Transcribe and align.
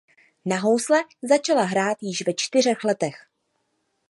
Na 0.45 0.57
housle 0.57 1.03
začala 1.21 1.63
hrát 1.63 1.97
již 2.01 2.25
ve 2.27 2.33
čtyřech 2.33 2.83
letech. 2.83 3.25